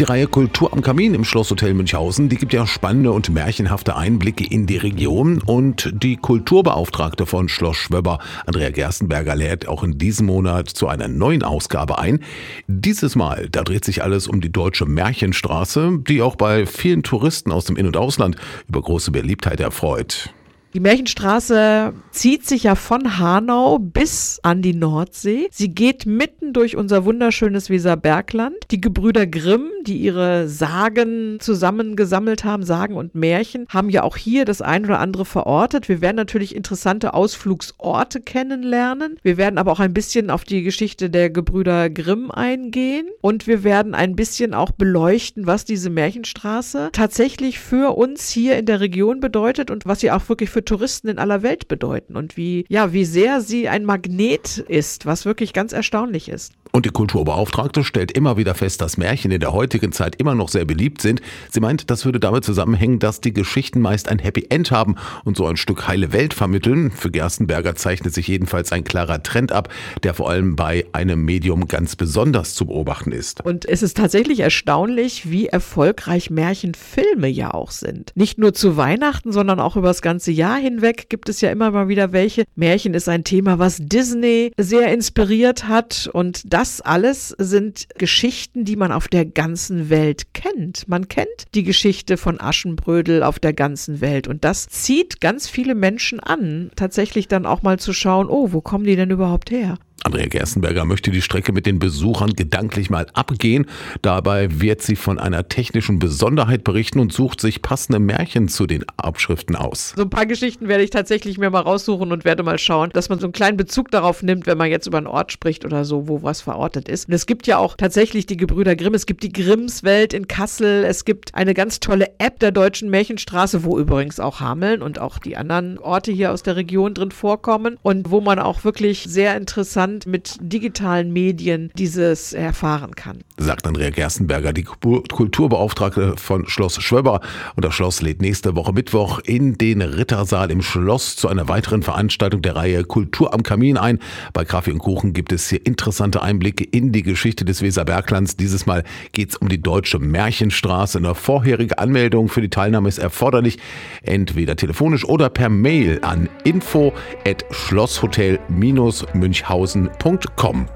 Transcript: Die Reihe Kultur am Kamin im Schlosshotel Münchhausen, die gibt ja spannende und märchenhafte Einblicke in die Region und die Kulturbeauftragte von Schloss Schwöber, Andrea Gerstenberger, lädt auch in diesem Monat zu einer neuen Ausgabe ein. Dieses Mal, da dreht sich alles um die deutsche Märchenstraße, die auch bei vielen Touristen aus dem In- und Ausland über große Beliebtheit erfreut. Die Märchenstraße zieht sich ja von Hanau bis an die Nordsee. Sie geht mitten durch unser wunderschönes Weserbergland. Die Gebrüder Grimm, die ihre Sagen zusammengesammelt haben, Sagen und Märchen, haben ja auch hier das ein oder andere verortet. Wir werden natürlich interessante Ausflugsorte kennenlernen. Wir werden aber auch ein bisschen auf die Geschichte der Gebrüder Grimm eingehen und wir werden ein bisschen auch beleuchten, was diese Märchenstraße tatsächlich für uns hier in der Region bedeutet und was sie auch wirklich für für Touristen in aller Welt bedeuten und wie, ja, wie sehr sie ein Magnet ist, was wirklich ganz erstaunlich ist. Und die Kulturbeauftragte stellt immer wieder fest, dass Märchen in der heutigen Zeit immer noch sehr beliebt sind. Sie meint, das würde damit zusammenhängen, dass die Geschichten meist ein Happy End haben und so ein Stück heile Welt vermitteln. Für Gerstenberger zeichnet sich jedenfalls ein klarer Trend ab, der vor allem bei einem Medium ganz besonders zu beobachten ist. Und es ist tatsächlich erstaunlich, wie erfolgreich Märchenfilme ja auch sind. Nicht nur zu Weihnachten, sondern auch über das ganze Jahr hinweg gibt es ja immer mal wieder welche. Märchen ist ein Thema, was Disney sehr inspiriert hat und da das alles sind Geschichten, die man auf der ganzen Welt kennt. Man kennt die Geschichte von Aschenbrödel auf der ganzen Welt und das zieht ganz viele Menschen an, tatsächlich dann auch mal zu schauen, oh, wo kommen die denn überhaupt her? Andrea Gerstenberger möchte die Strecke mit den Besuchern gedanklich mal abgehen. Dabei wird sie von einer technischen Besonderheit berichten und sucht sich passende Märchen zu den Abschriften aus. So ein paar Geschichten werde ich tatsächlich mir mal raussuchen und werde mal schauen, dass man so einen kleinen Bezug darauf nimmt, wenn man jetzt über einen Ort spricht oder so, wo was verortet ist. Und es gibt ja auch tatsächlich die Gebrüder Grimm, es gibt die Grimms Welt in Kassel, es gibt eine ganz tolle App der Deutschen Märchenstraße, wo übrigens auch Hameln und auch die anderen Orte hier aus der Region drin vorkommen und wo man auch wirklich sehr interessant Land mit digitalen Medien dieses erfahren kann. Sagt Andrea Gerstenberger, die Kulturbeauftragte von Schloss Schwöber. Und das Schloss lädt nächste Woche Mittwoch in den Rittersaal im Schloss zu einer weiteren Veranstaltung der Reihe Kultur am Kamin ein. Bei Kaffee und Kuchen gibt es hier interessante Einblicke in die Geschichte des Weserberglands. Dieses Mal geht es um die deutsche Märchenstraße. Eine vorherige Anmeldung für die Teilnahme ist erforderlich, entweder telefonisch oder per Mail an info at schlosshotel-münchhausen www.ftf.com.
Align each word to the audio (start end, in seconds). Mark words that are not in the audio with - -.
Die 0.00 0.04
Reihe 0.04 0.28
Kultur 0.28 0.72
am 0.72 0.80
Kamin 0.80 1.12
im 1.12 1.24
Schlosshotel 1.24 1.74
Münchhausen, 1.74 2.30
die 2.30 2.36
gibt 2.36 2.54
ja 2.54 2.66
spannende 2.66 3.12
und 3.12 3.28
märchenhafte 3.28 3.96
Einblicke 3.96 4.46
in 4.46 4.66
die 4.66 4.78
Region 4.78 5.42
und 5.42 5.90
die 5.92 6.16
Kulturbeauftragte 6.16 7.26
von 7.26 7.50
Schloss 7.50 7.76
Schwöber, 7.76 8.18
Andrea 8.46 8.70
Gerstenberger, 8.70 9.36
lädt 9.36 9.68
auch 9.68 9.84
in 9.84 9.98
diesem 9.98 10.24
Monat 10.24 10.70
zu 10.70 10.88
einer 10.88 11.06
neuen 11.06 11.42
Ausgabe 11.42 11.98
ein. 11.98 12.20
Dieses 12.66 13.14
Mal, 13.14 13.50
da 13.50 13.62
dreht 13.62 13.84
sich 13.84 14.02
alles 14.02 14.26
um 14.26 14.40
die 14.40 14.50
deutsche 14.50 14.86
Märchenstraße, 14.86 15.98
die 16.08 16.22
auch 16.22 16.36
bei 16.36 16.64
vielen 16.64 17.02
Touristen 17.02 17.52
aus 17.52 17.66
dem 17.66 17.76
In- 17.76 17.86
und 17.86 17.98
Ausland 17.98 18.36
über 18.68 18.80
große 18.80 19.10
Beliebtheit 19.10 19.60
erfreut. 19.60 20.32
Die 20.72 20.78
Märchenstraße 20.78 21.92
zieht 22.12 22.46
sich 22.46 22.62
ja 22.62 22.76
von 22.76 23.18
Hanau 23.18 23.80
bis 23.80 24.38
an 24.44 24.62
die 24.62 24.72
Nordsee. 24.72 25.48
Sie 25.50 25.74
geht 25.74 26.06
mitten 26.06 26.52
durch 26.52 26.76
unser 26.76 27.04
wunderschönes 27.04 27.70
Weserbergland. 27.70 28.54
Die 28.70 28.80
Gebrüder 28.80 29.26
Grimm, 29.26 29.66
die 29.84 29.96
ihre 29.96 30.48
Sagen 30.48 31.38
zusammengesammelt 31.40 32.44
haben, 32.44 32.62
Sagen 32.62 32.94
und 32.94 33.16
Märchen, 33.16 33.66
haben 33.68 33.90
ja 33.90 34.04
auch 34.04 34.16
hier 34.16 34.44
das 34.44 34.62
ein 34.62 34.84
oder 34.84 35.00
andere 35.00 35.24
verortet. 35.24 35.88
Wir 35.88 36.00
werden 36.00 36.16
natürlich 36.16 36.54
interessante 36.54 37.14
Ausflugsorte 37.14 38.20
kennenlernen. 38.20 39.16
Wir 39.22 39.38
werden 39.38 39.58
aber 39.58 39.72
auch 39.72 39.80
ein 39.80 39.92
bisschen 39.92 40.30
auf 40.30 40.44
die 40.44 40.62
Geschichte 40.62 41.10
der 41.10 41.30
Gebrüder 41.30 41.90
Grimm 41.90 42.30
eingehen 42.30 43.08
und 43.20 43.48
wir 43.48 43.64
werden 43.64 43.96
ein 43.96 44.14
bisschen 44.14 44.54
auch 44.54 44.70
beleuchten, 44.70 45.48
was 45.48 45.64
diese 45.64 45.90
Märchenstraße 45.90 46.90
tatsächlich 46.92 47.58
für 47.58 47.96
uns 47.96 48.28
hier 48.28 48.56
in 48.56 48.66
der 48.66 48.78
Region 48.78 49.18
bedeutet 49.18 49.72
und 49.72 49.84
was 49.84 49.98
sie 49.98 50.12
auch 50.12 50.28
wirklich 50.28 50.50
für 50.50 50.59
für 50.60 50.64
Touristen 50.64 51.08
in 51.08 51.18
aller 51.18 51.42
Welt 51.42 51.68
bedeuten 51.68 52.16
und 52.16 52.36
wie, 52.36 52.66
ja, 52.68 52.92
wie 52.92 53.06
sehr 53.06 53.40
sie 53.40 53.70
ein 53.70 53.86
Magnet 53.86 54.58
ist, 54.58 55.06
was 55.06 55.24
wirklich 55.24 55.54
ganz 55.54 55.72
erstaunlich 55.72 56.28
ist. 56.28 56.52
Und 56.72 56.86
die 56.86 56.90
Kulturbeauftragte 56.90 57.82
stellt 57.82 58.12
immer 58.12 58.36
wieder 58.36 58.54
fest, 58.54 58.80
dass 58.80 58.96
Märchen 58.96 59.30
in 59.32 59.40
der 59.40 59.52
heutigen 59.52 59.92
Zeit 59.92 60.16
immer 60.16 60.34
noch 60.34 60.48
sehr 60.48 60.64
beliebt 60.64 61.02
sind. 61.02 61.20
Sie 61.50 61.60
meint, 61.60 61.90
das 61.90 62.04
würde 62.04 62.20
damit 62.20 62.44
zusammenhängen, 62.44 63.00
dass 63.00 63.20
die 63.20 63.32
Geschichten 63.32 63.80
meist 63.80 64.08
ein 64.08 64.20
Happy 64.20 64.46
End 64.50 64.70
haben 64.70 64.94
und 65.24 65.36
so 65.36 65.46
ein 65.46 65.56
Stück 65.56 65.88
heile 65.88 66.12
Welt 66.12 66.32
vermitteln. 66.32 66.90
Für 66.90 67.10
Gerstenberger 67.10 67.74
zeichnet 67.74 68.14
sich 68.14 68.28
jedenfalls 68.28 68.70
ein 68.70 68.84
klarer 68.84 69.22
Trend 69.22 69.50
ab, 69.50 69.68
der 70.04 70.14
vor 70.14 70.30
allem 70.30 70.54
bei 70.54 70.86
einem 70.92 71.24
Medium 71.24 71.66
ganz 71.66 71.96
besonders 71.96 72.54
zu 72.54 72.66
beobachten 72.66 73.10
ist. 73.10 73.44
Und 73.44 73.68
es 73.68 73.82
ist 73.82 73.96
tatsächlich 73.96 74.40
erstaunlich, 74.40 75.30
wie 75.30 75.46
erfolgreich 75.46 76.30
Märchenfilme 76.30 77.28
ja 77.28 77.52
auch 77.52 77.72
sind. 77.72 78.12
Nicht 78.14 78.38
nur 78.38 78.54
zu 78.54 78.76
Weihnachten, 78.76 79.32
sondern 79.32 79.58
auch 79.58 79.76
über 79.76 79.88
das 79.88 80.02
ganze 80.02 80.30
Jahr 80.30 80.58
hinweg 80.58 81.08
gibt 81.08 81.28
es 81.28 81.40
ja 81.40 81.50
immer 81.50 81.72
mal 81.72 81.88
wieder 81.88 82.12
welche. 82.12 82.44
Märchen 82.54 82.94
ist 82.94 83.08
ein 83.08 83.24
Thema, 83.24 83.58
was 83.58 83.78
Disney 83.80 84.52
sehr 84.56 84.92
inspiriert 84.92 85.66
hat 85.66 86.08
und 86.12 86.52
da 86.52 86.59
das 86.60 86.82
alles 86.82 87.34
sind 87.38 87.88
Geschichten, 87.96 88.66
die 88.66 88.76
man 88.76 88.92
auf 88.92 89.08
der 89.08 89.24
ganzen 89.24 89.88
Welt 89.88 90.34
kennt. 90.34 90.86
Man 90.88 91.08
kennt 91.08 91.46
die 91.54 91.62
Geschichte 91.62 92.18
von 92.18 92.38
Aschenbrödel 92.38 93.22
auf 93.22 93.38
der 93.38 93.54
ganzen 93.54 94.02
Welt 94.02 94.28
und 94.28 94.44
das 94.44 94.68
zieht 94.68 95.22
ganz 95.22 95.48
viele 95.48 95.74
Menschen 95.74 96.20
an, 96.20 96.70
tatsächlich 96.76 97.28
dann 97.28 97.46
auch 97.46 97.62
mal 97.62 97.78
zu 97.78 97.94
schauen, 97.94 98.28
oh, 98.28 98.52
wo 98.52 98.60
kommen 98.60 98.84
die 98.84 98.94
denn 98.94 99.10
überhaupt 99.10 99.50
her? 99.50 99.78
Andrea 100.02 100.26
Gerstenberger 100.26 100.86
möchte 100.86 101.10
die 101.10 101.20
Strecke 101.20 101.52
mit 101.52 101.66
den 101.66 101.78
Besuchern 101.78 102.32
gedanklich 102.32 102.88
mal 102.88 103.06
abgehen. 103.12 103.66
Dabei 104.00 104.60
wird 104.60 104.80
sie 104.80 104.96
von 104.96 105.18
einer 105.18 105.48
technischen 105.48 105.98
Besonderheit 105.98 106.64
berichten 106.64 107.00
und 107.00 107.12
sucht 107.12 107.40
sich 107.40 107.60
passende 107.60 107.98
Märchen 107.98 108.48
zu 108.48 108.66
den 108.66 108.84
Abschriften 108.96 109.56
aus. 109.56 109.92
So 109.96 110.02
ein 110.02 110.10
paar 110.10 110.24
Geschichten 110.24 110.68
werde 110.68 110.84
ich 110.84 110.90
tatsächlich 110.90 111.36
mir 111.36 111.50
mal 111.50 111.60
raussuchen 111.60 112.12
und 112.12 112.24
werde 112.24 112.42
mal 112.42 112.58
schauen, 112.58 112.90
dass 112.94 113.10
man 113.10 113.18
so 113.18 113.26
einen 113.26 113.34
kleinen 113.34 113.58
Bezug 113.58 113.90
darauf 113.90 114.22
nimmt, 114.22 114.46
wenn 114.46 114.56
man 114.56 114.70
jetzt 114.70 114.86
über 114.86 114.98
einen 114.98 115.06
Ort 115.06 115.32
spricht 115.32 115.66
oder 115.66 115.84
so, 115.84 116.08
wo 116.08 116.22
was 116.22 116.40
verortet 116.40 116.88
ist. 116.88 117.08
Und 117.08 117.14
es 117.14 117.26
gibt 117.26 117.46
ja 117.46 117.58
auch 117.58 117.76
tatsächlich 117.76 118.24
die 118.24 118.38
Gebrüder 118.38 118.76
Grimm, 118.76 118.94
es 118.94 119.04
gibt 119.04 119.22
die 119.22 119.32
Grimms 119.32 119.82
Welt 119.82 120.14
in 120.14 120.28
Kassel, 120.28 120.84
es 120.84 121.04
gibt 121.04 121.34
eine 121.34 121.52
ganz 121.52 121.78
tolle 121.80 122.06
App 122.18 122.38
der 122.40 122.52
Deutschen 122.52 122.88
Märchenstraße, 122.88 123.64
wo 123.64 123.78
übrigens 123.78 124.18
auch 124.18 124.40
Hameln 124.40 124.80
und 124.80 124.98
auch 124.98 125.18
die 125.18 125.36
anderen 125.36 125.78
Orte 125.78 126.10
hier 126.10 126.32
aus 126.32 126.42
der 126.42 126.56
Region 126.56 126.94
drin 126.94 127.10
vorkommen 127.10 127.76
und 127.82 128.10
wo 128.10 128.20
man 128.20 128.38
auch 128.38 128.64
wirklich 128.64 129.04
sehr 129.04 129.36
interessant 129.36 129.89
Land 129.90 130.06
mit 130.06 130.36
digitalen 130.40 131.12
Medien 131.12 131.72
dieses 131.76 132.32
erfahren 132.32 132.94
kann. 132.94 133.24
Sagt 133.38 133.66
Andrea 133.66 133.90
Gerstenberger, 133.90 134.52
die 134.52 134.62
Kulturbeauftragte 134.62 136.14
von 136.16 136.46
Schloss 136.46 136.80
Schwöber. 136.80 137.20
Und 137.56 137.64
das 137.64 137.74
Schloss 137.74 138.02
lädt 138.02 138.22
nächste 138.22 138.54
Woche 138.54 138.72
Mittwoch 138.72 139.18
in 139.24 139.58
den 139.58 139.82
Rittersaal 139.82 140.52
im 140.52 140.62
Schloss 140.62 141.16
zu 141.16 141.26
einer 141.28 141.48
weiteren 141.48 141.82
Veranstaltung 141.82 142.40
der 142.42 142.54
Reihe 142.54 142.84
Kultur 142.84 143.34
am 143.34 143.42
Kamin 143.42 143.76
ein. 143.76 143.98
Bei 144.32 144.44
Kaffee 144.44 144.70
und 144.70 144.78
Kuchen 144.78 145.12
gibt 145.12 145.32
es 145.32 145.48
hier 145.48 145.66
interessante 145.66 146.22
Einblicke 146.22 146.62
in 146.64 146.92
die 146.92 147.02
Geschichte 147.02 147.44
des 147.44 147.62
Weserberglands. 147.62 148.36
Dieses 148.36 148.66
Mal 148.66 148.84
geht 149.12 149.30
es 149.30 149.36
um 149.36 149.48
die 149.48 149.60
deutsche 149.60 149.98
Märchenstraße. 149.98 150.98
Eine 150.98 151.16
vorherige 151.16 151.78
Anmeldung 151.78 152.28
für 152.28 152.42
die 152.42 152.50
Teilnahme 152.50 152.88
ist 152.88 152.98
erforderlich, 152.98 153.58
entweder 154.02 154.54
telefonisch 154.54 155.04
oder 155.04 155.30
per 155.30 155.48
Mail 155.48 155.98
an 156.02 156.28
info 156.44 156.92
at 157.26 157.44
schlosshotel-münchhausen 157.50 159.79
www.ftf.com. 159.88 160.66